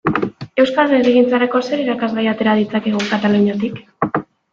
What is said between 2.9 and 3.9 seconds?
Kataluniatik?